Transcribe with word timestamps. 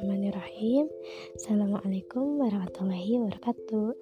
Bismillahirrahmanirrahim. 0.00 0.88
Assalamualaikum 1.36 2.40
warahmatullahi 2.40 3.20
wabarakatuh. 3.20 3.92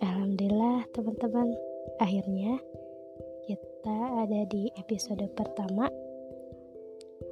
Alhamdulillah 0.00 0.88
teman-teman. 0.96 1.52
Akhirnya 2.00 2.56
kita 3.44 4.24
ada 4.24 4.48
di 4.48 4.72
episode 4.80 5.20
pertama. 5.36 5.92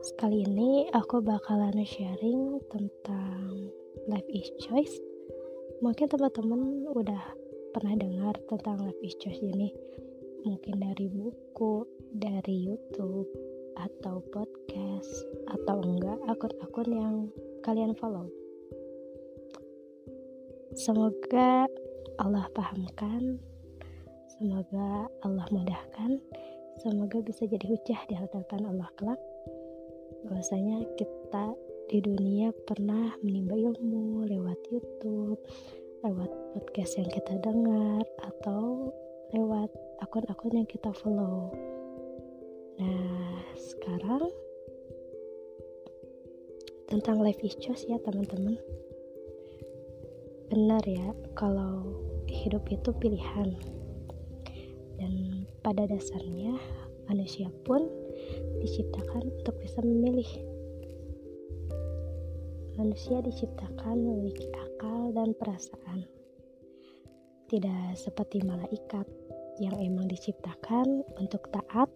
Sekali 0.04 0.44
ini 0.44 0.92
aku 0.92 1.24
bakalan 1.24 1.80
sharing 1.80 2.60
tentang 2.68 3.72
life 4.12 4.28
is 4.28 4.52
choice. 4.60 5.00
Mungkin 5.80 6.12
teman-teman 6.12 6.84
udah 6.92 7.32
pernah 7.72 7.96
dengar 7.96 8.36
tentang 8.44 8.76
life 8.84 9.00
is 9.00 9.16
choice 9.16 9.40
ini. 9.40 9.72
Mungkin 10.44 10.84
dari 10.84 11.08
buku, 11.08 11.88
dari 12.12 12.60
youtube 12.60 13.32
atau 13.80 14.20
podcast 14.28 15.24
atau 15.48 15.80
enggak 15.80 16.20
akun-akun 16.28 16.88
yang 16.92 17.16
kalian 17.60 17.92
follow. 17.96 18.28
Semoga 20.78 21.66
Allah 22.22 22.46
pahamkan, 22.54 23.36
semoga 24.38 25.10
Allah 25.26 25.46
mudahkan, 25.50 26.20
semoga 26.80 27.18
bisa 27.24 27.44
jadi 27.44 27.66
hujah 27.66 28.00
di 28.06 28.14
hadapan 28.14 28.70
Allah 28.70 28.88
kelak. 28.96 29.20
Bahwasanya 30.28 30.84
kita 30.94 31.56
di 31.90 31.98
dunia 31.98 32.54
pernah 32.70 33.12
menimba 33.24 33.58
ilmu 33.58 34.22
lewat 34.30 34.58
YouTube, 34.70 35.42
lewat 36.06 36.30
podcast 36.54 37.02
yang 37.02 37.10
kita 37.10 37.34
dengar, 37.42 38.06
atau 38.22 38.94
lewat 39.34 39.70
akun-akun 40.00 40.54
yang 40.54 40.68
kita 40.70 40.94
follow. 40.94 41.50
Nah, 42.78 43.42
sekarang 43.58 44.30
tentang 46.90 47.22
life 47.22 47.38
is 47.46 47.54
choice 47.62 47.86
ya 47.86 48.02
teman-teman. 48.02 48.58
Benar 50.50 50.82
ya, 50.82 51.14
kalau 51.38 51.86
hidup 52.26 52.66
itu 52.66 52.90
pilihan. 52.98 53.54
Dan 54.98 55.46
pada 55.62 55.86
dasarnya 55.86 56.58
manusia 57.06 57.46
pun 57.62 57.86
diciptakan 58.58 59.22
untuk 59.38 59.54
bisa 59.62 59.78
memilih. 59.86 60.26
Manusia 62.74 63.22
diciptakan 63.22 63.94
memiliki 63.94 64.50
akal 64.50 65.14
dan 65.14 65.30
perasaan. 65.38 66.02
Tidak 67.46 67.94
seperti 67.94 68.42
malaikat 68.42 69.06
yang 69.62 69.78
emang 69.78 70.10
diciptakan 70.10 71.06
untuk 71.22 71.46
taat 71.54 71.90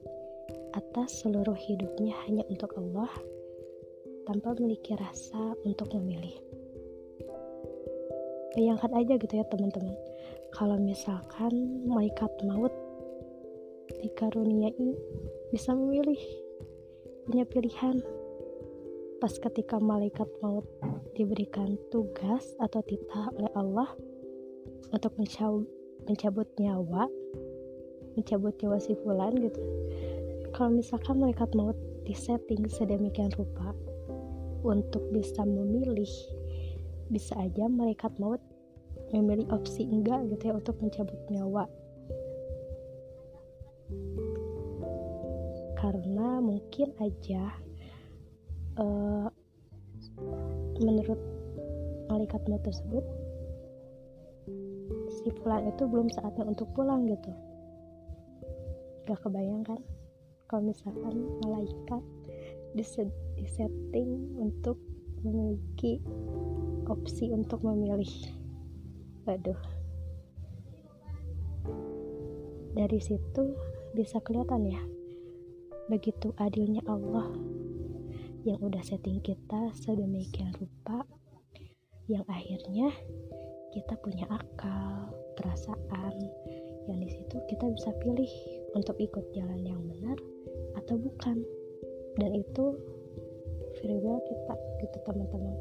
atas 0.74 1.22
seluruh 1.26 1.54
hidupnya 1.58 2.14
hanya 2.26 2.46
untuk 2.46 2.74
Allah 2.78 3.10
tanpa 4.24 4.56
memiliki 4.58 4.96
rasa 4.96 5.56
untuk 5.64 5.92
memilih. 5.96 6.34
Bayangkan 8.54 8.92
aja 8.96 9.14
gitu 9.18 9.34
ya 9.34 9.44
teman-teman, 9.50 9.94
kalau 10.54 10.78
misalkan 10.78 11.84
malaikat 11.88 12.30
maut 12.46 12.70
dikaruniai 14.00 14.94
bisa 15.50 15.74
memilih, 15.74 16.20
punya 17.26 17.44
pilihan. 17.46 17.98
Pas 19.18 19.32
ketika 19.32 19.80
malaikat 19.80 20.28
maut 20.44 20.66
diberikan 21.16 21.80
tugas 21.88 22.54
atau 22.60 22.84
titah 22.84 23.32
oleh 23.38 23.52
Allah 23.56 23.90
untuk 24.92 25.16
mencabut 25.18 26.48
nyawa, 26.60 27.08
mencabut 28.14 28.54
nyawa 28.62 28.78
si 28.78 28.94
fulan 29.02 29.34
gitu 29.42 29.62
kalau 30.54 30.70
misalkan 30.70 31.18
malaikat 31.18 31.50
maut 31.58 31.74
disetting 32.06 32.62
sedemikian 32.70 33.34
rupa 33.34 33.74
untuk 34.64 35.04
bisa 35.12 35.44
memilih 35.44 36.08
bisa 37.12 37.36
aja 37.36 37.68
malaikat 37.68 38.10
maut 38.16 38.40
memilih 39.12 39.46
opsi 39.52 39.84
enggak 39.84 40.26
gitu 40.32 40.50
ya 40.50 40.54
untuk 40.56 40.74
mencabut 40.80 41.20
nyawa. 41.30 41.68
Karena 45.78 46.40
mungkin 46.40 46.88
aja 46.98 47.42
uh, 48.80 49.28
menurut 50.80 51.20
malaikat 52.08 52.40
maut 52.48 52.64
tersebut 52.64 53.04
si 55.12 55.28
pulang 55.40 55.68
itu 55.68 55.84
belum 55.86 56.08
saatnya 56.10 56.48
untuk 56.48 56.72
pulang 56.72 57.06
gitu. 57.06 57.30
Gak 59.04 59.20
kebayangkan 59.20 59.78
kalau 60.48 60.62
misalkan 60.64 61.28
malaikat 61.44 62.02
disetting 63.38 64.38
untuk 64.38 64.78
memiliki 65.24 66.00
opsi 66.88 67.32
untuk 67.32 67.64
memilih. 67.64 68.10
Waduh. 69.24 69.60
Dari 72.74 72.98
situ 73.00 73.54
bisa 73.94 74.18
kelihatan 74.20 74.66
ya 74.66 74.82
begitu 75.84 76.32
adilnya 76.40 76.80
Allah 76.88 77.28
yang 78.42 78.56
udah 78.58 78.80
setting 78.80 79.20
kita 79.20 79.68
sedemikian 79.76 80.50
rupa 80.56 81.04
yang 82.08 82.24
akhirnya 82.24 82.88
kita 83.70 83.94
punya 84.00 84.24
akal 84.32 85.12
perasaan 85.36 86.16
yang 86.88 86.98
di 87.00 87.08
situ 87.08 87.36
kita 87.48 87.68
bisa 87.72 87.90
pilih 88.00 88.28
untuk 88.76 88.96
ikut 89.00 89.24
jalan 89.32 89.60
yang 89.64 89.80
benar 89.88 90.18
atau 90.76 91.00
bukan. 91.00 91.40
Dan 92.14 92.30
itu 92.36 92.78
will 93.92 94.20
kita 94.24 94.54
gitu 94.80 94.96
teman-teman. 95.04 95.56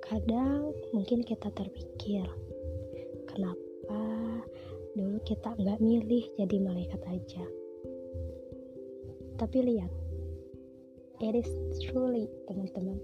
Kadang 0.00 0.72
mungkin 0.96 1.20
kita 1.22 1.52
terpikir 1.52 2.24
kenapa 3.28 4.00
dulu 4.96 5.20
kita 5.22 5.54
nggak 5.54 5.78
milih 5.84 6.24
jadi 6.40 6.56
malaikat 6.58 7.02
aja? 7.06 7.44
Tapi 9.36 9.58
lihat 9.60 9.92
it 11.20 11.36
is 11.36 11.50
truly 11.84 12.26
teman-teman 12.48 12.96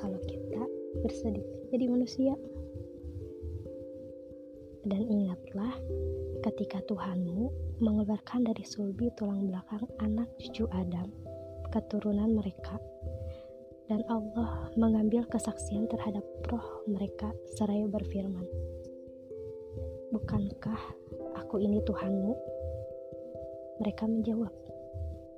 kalau 0.00 0.18
kita 0.24 0.64
bersedih 1.04 1.44
jadi 1.68 1.86
manusia. 1.86 2.34
Dan 4.80 5.06
ingatlah 5.06 5.76
ketika 6.40 6.80
Tuhanmu 6.88 7.52
mengeluarkan 7.84 8.48
dari 8.48 8.64
sulbi 8.64 9.12
tulang 9.20 9.44
belakang 9.52 9.84
anak 10.00 10.28
cucu 10.40 10.64
Adam, 10.72 11.12
keturunan 11.68 12.32
mereka, 12.32 12.80
dan 13.92 14.00
Allah 14.08 14.72
mengambil 14.80 15.28
kesaksian 15.28 15.84
terhadap 15.92 16.24
roh 16.48 16.84
mereka 16.88 17.28
seraya 17.56 17.84
berfirman, 17.84 18.48
Bukankah 20.10 20.80
aku 21.38 21.60
ini 21.60 21.78
Tuhanmu? 21.84 22.32
Mereka 23.84 24.08
menjawab, 24.08 24.52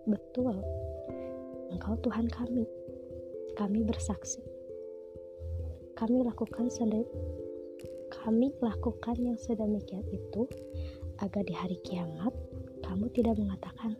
Betul, 0.06 0.62
engkau 1.74 1.98
Tuhan 2.02 2.30
kami. 2.30 2.64
Kami 3.52 3.84
bersaksi. 3.84 4.40
Kami 5.92 6.24
lakukan 6.24 6.72
kami 8.22 8.54
lakukan 8.62 9.18
yang 9.18 9.34
sedemikian 9.34 10.06
itu 10.14 10.46
agar 11.18 11.42
di 11.42 11.50
hari 11.58 11.74
kiamat 11.82 12.30
kamu 12.86 13.10
tidak 13.10 13.34
mengatakan 13.34 13.98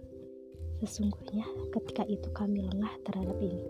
sesungguhnya 0.79 1.43
ketika 1.75 2.07
itu 2.07 2.31
kami 2.31 2.63
lengah 2.63 2.95
terhadap 3.03 3.35
ini. 3.43 3.67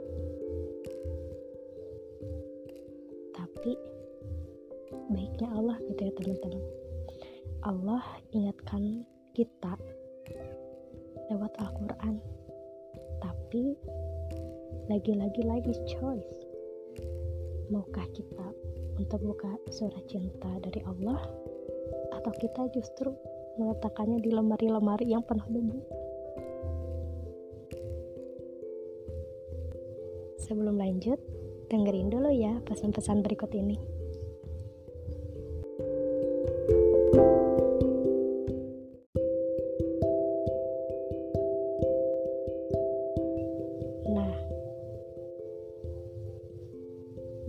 Tapi 3.32 3.72
baiknya 5.08 5.48
Allah 5.56 5.76
gitu 5.88 6.00
ya 6.04 6.12
teman-teman. 6.20 6.64
Allah 7.64 8.04
ingatkan 8.36 9.08
kita 9.32 9.72
lewat 11.32 11.52
Al-Quran. 11.64 12.20
Tapi 13.24 13.72
lagi-lagi 14.92 15.48
lagi 15.48 15.72
choice. 15.88 16.44
Maukah 17.72 18.04
kita 18.12 18.48
untuk 19.02 19.18
buka 19.34 19.50
surat 19.74 20.06
cinta 20.06 20.46
dari 20.62 20.78
Allah? 20.86 21.18
Atau 22.14 22.30
kita 22.38 22.70
justru 22.70 23.10
meletakkannya 23.58 24.22
di 24.22 24.30
lemari-lemari 24.30 25.10
yang 25.10 25.26
penuh 25.26 25.42
debu? 25.50 25.78
Sebelum 30.38 30.78
lanjut 30.78 31.18
dengerin 31.66 32.14
dulu 32.14 32.30
ya 32.30 32.62
pesan-pesan 32.62 33.26
berikut 33.26 33.50
ini. 33.58 33.74
Nah 44.06 44.34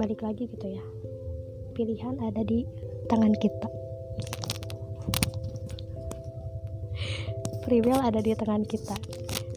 balik 0.02 0.26
lagi 0.26 0.50
gitu 0.50 0.68
ya 0.74 1.13
pilihan 1.74 2.22
ada 2.22 2.46
di 2.46 2.64
tangan 3.10 3.34
kita. 3.42 3.68
Free 7.66 7.82
will 7.82 7.98
ada 7.98 8.22
di 8.22 8.38
tangan 8.38 8.62
kita. 8.62 8.94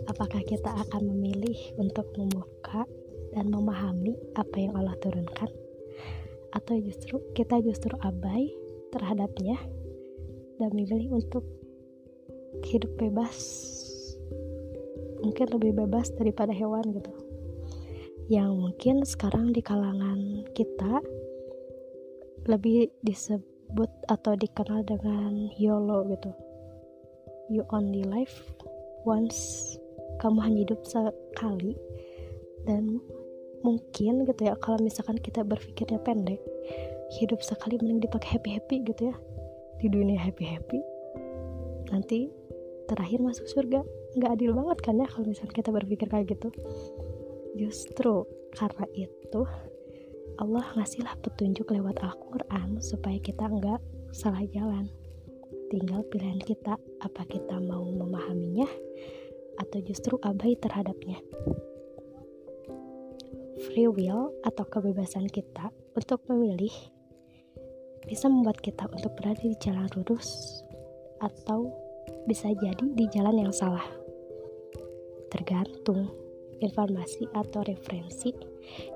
Apakah 0.08 0.40
kita 0.48 0.72
akan 0.72 1.12
memilih 1.12 1.76
untuk 1.76 2.08
membuka 2.16 2.88
dan 3.36 3.52
memahami 3.52 4.16
apa 4.32 4.56
yang 4.56 4.72
Allah 4.80 4.96
turunkan? 5.04 5.52
Atau 6.56 6.80
justru 6.80 7.20
kita 7.36 7.60
justru 7.60 7.92
abai 8.00 8.48
terhadapnya 8.94 9.60
dan 10.56 10.72
memilih 10.72 11.20
untuk 11.20 11.44
hidup 12.64 12.88
bebas? 12.96 13.36
Mungkin 15.20 15.52
lebih 15.52 15.76
bebas 15.84 16.08
daripada 16.16 16.56
hewan 16.56 16.96
gitu. 16.96 17.12
Yang 18.32 18.50
mungkin 18.56 18.96
sekarang 19.04 19.52
di 19.52 19.60
kalangan 19.60 20.48
kita 20.56 21.04
lebih 22.46 22.90
disebut 23.02 23.90
atau 24.06 24.32
dikenal 24.38 24.86
dengan 24.86 25.50
YOLO 25.58 26.06
gitu. 26.14 26.30
You 27.50 27.66
only 27.74 28.06
live 28.06 28.32
once. 29.06 29.74
Kamu 30.22 30.40
hanya 30.42 30.66
hidup 30.66 30.80
sekali. 30.86 31.76
Dan 32.66 32.98
mungkin 33.62 34.26
gitu 34.26 34.42
ya 34.46 34.54
kalau 34.58 34.78
misalkan 34.82 35.18
kita 35.18 35.42
berpikirnya 35.42 35.98
pendek 36.02 36.38
hidup 37.18 37.42
sekali 37.42 37.78
mending 37.78 38.02
dipakai 38.02 38.38
happy 38.38 38.50
happy 38.58 38.76
gitu 38.86 39.10
ya. 39.10 39.16
Di 39.82 39.86
dunia 39.90 40.18
happy 40.18 40.46
happy 40.46 40.80
nanti 41.86 42.30
terakhir 42.90 43.22
masuk 43.22 43.46
surga 43.46 43.82
nggak 44.18 44.30
adil 44.38 44.50
banget 44.58 44.78
kan 44.82 44.98
ya 44.98 45.06
kalau 45.06 45.26
misalnya 45.30 45.54
kita 45.54 45.70
berpikir 45.70 46.06
kayak 46.10 46.26
gitu. 46.34 46.48
Justru 47.58 48.26
karena 48.56 48.86
itu 48.94 49.40
Allah 50.36 50.66
ngasihlah 50.76 51.16
petunjuk 51.24 51.72
lewat 51.72 52.00
Al-Quran 52.04 52.80
supaya 52.84 53.16
kita 53.20 53.48
nggak 53.48 53.80
salah 54.12 54.44
jalan 54.52 54.88
tinggal 55.72 56.04
pilihan 56.12 56.38
kita 56.38 56.78
apa 57.02 57.22
kita 57.26 57.58
mau 57.58 57.82
memahaminya 57.82 58.68
atau 59.56 59.78
justru 59.82 60.20
abai 60.22 60.54
terhadapnya 60.60 61.18
free 63.66 63.88
will 63.88 64.30
atau 64.44 64.64
kebebasan 64.68 65.26
kita 65.32 65.72
untuk 65.96 66.20
memilih 66.28 66.72
bisa 68.06 68.30
membuat 68.30 68.60
kita 68.62 68.86
untuk 68.92 69.16
berada 69.18 69.42
di 69.42 69.56
jalan 69.58 69.88
lurus 69.98 70.62
atau 71.18 71.72
bisa 72.28 72.52
jadi 72.54 72.86
di 72.94 73.04
jalan 73.10 73.46
yang 73.48 73.52
salah. 73.54 73.84
Tergantung 75.32 76.06
informasi 76.60 77.28
atau 77.36 77.60
referensi 77.64 78.32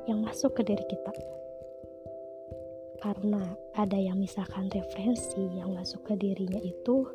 yang 0.09 0.25
masuk 0.25 0.61
ke 0.61 0.63
diri 0.67 0.85
kita. 0.89 1.13
Karena 3.01 3.41
ada 3.81 3.97
yang 3.97 4.21
misalkan 4.21 4.69
referensi 4.69 5.41
yang 5.57 5.73
masuk 5.73 6.05
ke 6.05 6.15
dirinya 6.21 6.61
itu 6.61 7.09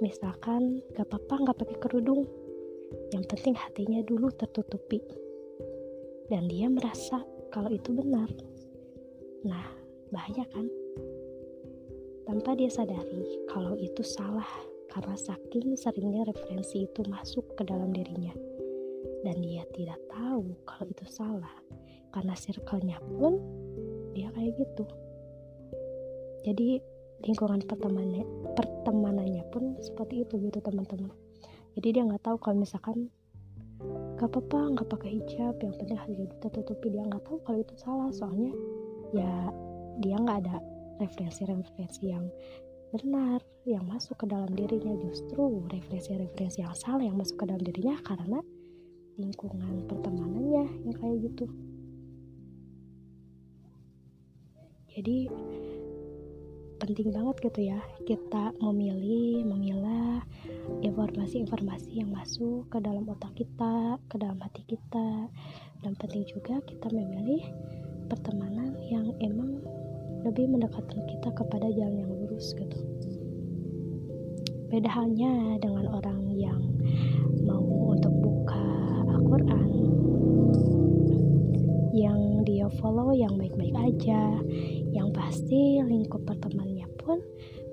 misalkan 0.00 0.80
gak 0.96 1.04
apa-apa 1.04 1.52
gak 1.52 1.58
pakai 1.60 1.78
kerudung. 1.84 2.24
Yang 3.12 3.24
penting 3.36 3.54
hatinya 3.54 4.00
dulu 4.02 4.32
tertutupi. 4.32 5.04
Dan 6.32 6.48
dia 6.48 6.72
merasa 6.72 7.20
kalau 7.52 7.68
itu 7.68 7.92
benar. 7.92 8.30
Nah 9.44 9.68
bahaya 10.08 10.48
kan? 10.48 10.64
Tanpa 12.24 12.56
dia 12.56 12.72
sadari 12.72 13.44
kalau 13.52 13.76
itu 13.76 14.00
salah 14.00 14.48
karena 14.88 15.14
saking 15.14 15.76
seringnya 15.76 16.24
referensi 16.24 16.88
itu 16.88 17.04
masuk 17.06 17.58
ke 17.58 17.62
dalam 17.62 17.94
dirinya 17.94 18.34
dan 19.20 19.36
dia 19.40 19.64
tidak 19.76 20.00
tahu 20.08 20.56
kalau 20.64 20.86
itu 20.88 21.06
salah. 21.08 21.54
Karena 22.10 22.34
circle-nya 22.34 22.98
pun 23.20 23.38
dia 24.14 24.28
kayak 24.34 24.58
gitu. 24.58 24.84
Jadi 26.42 26.82
lingkungan 27.20 27.60
pertemanannya 27.68 28.24
pertemanannya 28.56 29.44
pun 29.52 29.76
seperti 29.78 30.24
itu 30.24 30.40
gitu 30.40 30.58
teman-teman. 30.64 31.12
Jadi 31.76 31.88
dia 31.94 32.02
nggak 32.02 32.24
tahu 32.24 32.36
kalau 32.40 32.56
misalkan 32.58 33.12
gak 34.20 34.28
apa-apa 34.28 34.76
nggak 34.76 34.88
pakai 34.92 35.10
hijab 35.16 35.54
yang 35.60 35.74
penting 35.76 35.98
hati 36.00 36.14
tertutupi. 36.40 36.92
Dia 36.92 37.04
nggak 37.06 37.24
tahu 37.28 37.38
kalau 37.44 37.58
itu 37.60 37.74
salah 37.76 38.10
soalnya 38.10 38.52
ya 39.12 39.52
dia 40.00 40.16
nggak 40.16 40.38
ada 40.48 40.56
referensi-referensi 41.00 42.08
yang 42.08 42.24
benar 42.90 43.40
yang 43.68 43.84
masuk 43.86 44.18
ke 44.18 44.26
dalam 44.26 44.50
dirinya. 44.56 44.96
Justru 44.98 45.62
referensi-referensi 45.68 46.64
yang 46.64 46.74
salah 46.74 47.04
yang 47.04 47.20
masuk 47.20 47.38
ke 47.38 47.44
dalam 47.46 47.62
dirinya 47.62 48.00
karena 48.02 48.40
lingkungan 49.20 49.84
pertemanannya 49.84 50.64
yang 50.88 50.96
kayak 50.96 51.18
gitu. 51.28 51.46
Jadi 54.90 55.30
penting 56.80 57.12
banget 57.12 57.36
gitu 57.44 57.60
ya 57.76 57.80
kita 58.08 58.56
memilih 58.58 59.44
memilah 59.44 60.24
informasi-informasi 60.80 62.00
yang 62.00 62.10
masuk 62.10 62.64
ke 62.72 62.80
dalam 62.80 63.04
otak 63.04 63.36
kita 63.36 64.00
ke 64.08 64.16
dalam 64.16 64.40
hati 64.40 64.64
kita. 64.64 65.28
Dan 65.84 65.92
penting 65.96 66.24
juga 66.28 66.60
kita 66.64 66.88
memilih 66.92 67.44
pertemanan 68.08 68.74
yang 68.88 69.12
emang 69.22 69.60
lebih 70.24 70.48
mendekatkan 70.52 71.00
kita 71.08 71.28
kepada 71.32 71.68
jalan 71.72 72.04
yang 72.04 72.10
lurus 72.10 72.52
gitu. 72.56 72.76
Beda 74.68 74.90
halnya 74.92 75.56
dengan 75.58 75.88
orang 75.90 76.20
yang 76.36 76.59
follow 82.80 83.12
yang 83.12 83.36
baik-baik 83.36 83.76
aja. 83.76 84.40
Yang 84.90 85.08
pasti 85.14 85.78
lingkup 85.84 86.24
pertemanannya 86.26 86.88
pun 86.98 87.20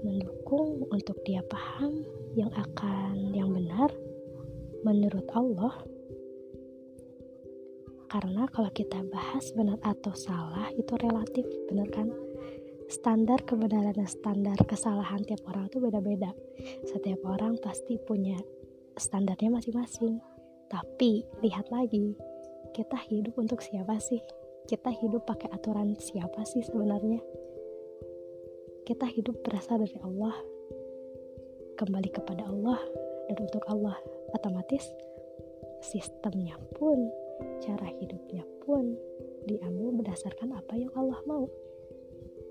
mendukung 0.03 0.85
untuk 0.91 1.17
dia 1.25 1.41
paham 1.47 2.03
yang 2.37 2.51
akan 2.53 3.33
yang 3.33 3.49
benar 3.49 3.89
menurut 4.85 5.25
Allah. 5.33 5.73
Karena 8.07 8.47
kalau 8.47 8.71
kita 8.71 9.03
bahas 9.11 9.51
benar 9.51 9.79
atau 9.83 10.15
salah 10.15 10.71
itu 10.75 10.93
relatif 10.99 11.43
benar 11.67 11.87
kan? 11.91 12.07
Standar 12.87 13.43
kebenaran 13.43 13.91
dan 13.91 14.07
standar 14.07 14.55
kesalahan 14.63 15.19
tiap 15.27 15.43
orang 15.51 15.67
itu 15.67 15.83
beda-beda. 15.83 16.31
Setiap 16.87 17.19
orang 17.27 17.59
pasti 17.59 17.99
punya 17.99 18.39
standarnya 18.95 19.51
masing-masing. 19.51 20.23
Tapi 20.71 21.27
lihat 21.43 21.67
lagi 21.67 22.15
kita 22.71 22.95
hidup 23.11 23.35
untuk 23.35 23.59
siapa 23.59 23.99
sih 23.99 24.23
kita 24.67 24.91
hidup 24.91 25.23
pakai 25.25 25.49
aturan 25.55 25.95
siapa 25.97 26.43
sih 26.45 26.61
sebenarnya 26.61 27.23
kita 28.83 29.07
hidup 29.07 29.39
berasal 29.43 29.79
dari 29.79 29.97
Allah 30.03 30.35
kembali 31.79 32.09
kepada 32.11 32.47
Allah 32.47 32.79
dan 33.31 33.37
untuk 33.41 33.63
Allah 33.71 33.97
otomatis 34.35 34.83
sistemnya 35.81 36.59
pun 36.75 37.09
cara 37.63 37.87
hidupnya 37.97 38.43
pun 38.63 38.93
diambil 39.47 40.03
berdasarkan 40.03 40.51
apa 40.53 40.73
yang 40.75 40.91
Allah 40.95 41.19
mau 41.23 41.47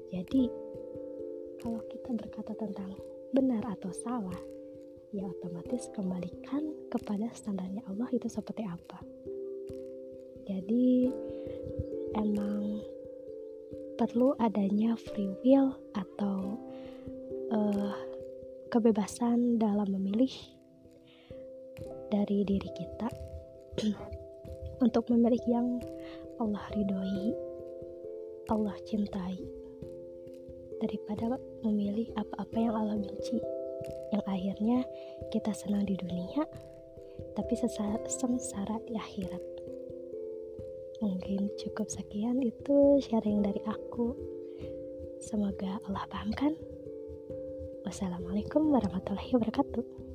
jadi, 0.06 0.46
kalau 1.58 1.82
kita 1.90 2.14
berkata 2.14 2.54
tentang 2.54 2.94
benar 3.34 3.62
atau 3.74 3.90
salah, 3.90 4.38
ya 5.10 5.26
otomatis 5.26 5.90
kembalikan 5.90 6.62
kepada 6.86 7.26
standarnya 7.34 7.82
Allah 7.90 8.06
itu 8.14 8.30
seperti 8.30 8.62
apa. 8.62 9.02
Jadi, 10.46 11.10
emang 12.16 12.80
perlu 14.00 14.32
adanya 14.40 14.96
free 14.96 15.32
will 15.44 15.76
atau 15.92 16.56
uh, 17.52 17.92
kebebasan 18.72 19.60
dalam 19.60 19.88
memilih 19.92 20.32
dari 22.08 22.44
diri 22.44 22.70
kita 22.72 23.08
untuk 24.84 25.08
memilih 25.12 25.40
yang 25.48 25.68
Allah 26.36 26.64
ridhoi, 26.76 27.32
Allah 28.52 28.76
cintai 28.84 29.40
daripada 30.80 31.40
memilih 31.64 32.12
apa-apa 32.20 32.56
yang 32.56 32.74
Allah 32.76 33.00
benci 33.00 33.40
yang 34.12 34.24
akhirnya 34.28 34.78
kita 35.32 35.56
senang 35.56 35.88
di 35.88 35.96
dunia 35.96 36.44
tapi 37.32 37.56
sengsara 37.56 38.76
di 38.84 38.92
akhirat 38.92 39.55
mungkin 41.02 41.50
cukup 41.60 41.88
sekian 41.90 42.40
itu 42.40 43.00
sharing 43.04 43.42
dari 43.44 43.60
aku. 43.66 44.16
Semoga 45.20 45.80
Allah 45.88 46.04
pahamkan 46.12 46.54
wassalamualaikum 47.86 48.70
warahmatullahi 48.74 49.30
wabarakatuh 49.34 50.05